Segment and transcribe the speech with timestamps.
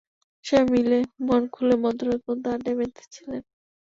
[0.45, 3.41] সবাই মিলে মন খুলে মধ্যরাত পর্যন্ত আড্ডায় মেতে ছিলেন।